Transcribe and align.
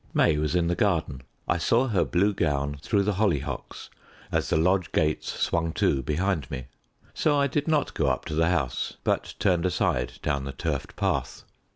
May 0.15 0.39
was 0.39 0.55
in 0.55 0.65
the 0.65 0.73
garden. 0.73 1.21
I 1.47 1.59
saw 1.59 1.87
her 1.89 2.03
blue 2.03 2.33
gown 2.33 2.79
through 2.81 3.03
the 3.03 3.13
hollyhocks 3.13 3.91
as 4.31 4.49
the 4.49 4.57
lodge 4.57 4.91
gates 4.93 5.31
swung 5.31 5.73
to 5.73 6.01
behind 6.01 6.49
me. 6.49 6.65
So 7.13 7.37
I 7.37 7.45
did 7.45 7.67
not 7.67 7.93
go 7.93 8.07
up 8.07 8.25
to 8.25 8.33
the 8.33 8.49
house, 8.49 8.97
but 9.03 9.35
turned 9.37 9.63
aside 9.63 10.13
down 10.23 10.43
the 10.45 10.53
turfed 10.53 10.95
path. 10.95 11.43